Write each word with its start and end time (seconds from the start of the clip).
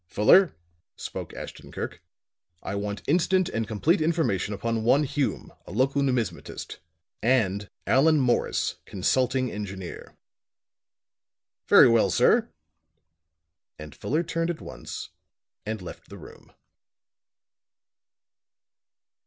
"Fuller," 0.07 0.55
spoke 0.95 1.31
Ashton 1.35 1.71
Kirk, 1.71 2.01
"I 2.63 2.73
want 2.73 3.03
instant 3.07 3.49
and 3.49 3.67
complete 3.67 4.01
information 4.01 4.51
upon 4.51 4.83
one 4.83 5.03
Hume, 5.03 5.53
a 5.67 5.71
local 5.71 6.01
numismatist, 6.01 6.79
and 7.21 7.69
Allan 7.85 8.19
Morris, 8.19 8.77
consulting 8.85 9.51
engineer." 9.51 10.17
"Very 11.67 11.87
well, 11.87 12.09
sir." 12.09 12.49
And 13.77 13.93
Fuller 13.93 14.23
turned 14.23 14.49
at 14.49 14.59
once, 14.59 15.11
and 15.67 15.83
left 15.83 16.09
the 16.09 16.17
room. 16.17 16.51